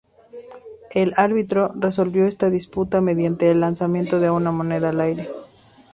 El 0.89 1.13
árbitro 1.15 1.73
resolvió 1.75 2.25
esa 2.25 2.49
disputa 2.49 3.01
mediante 3.01 3.51
el 3.51 3.59
lanzamiento 3.59 4.19
de 4.19 4.31
una 4.31 4.51
moneda 4.51 4.89
al 4.89 4.99
aire. 4.99 5.29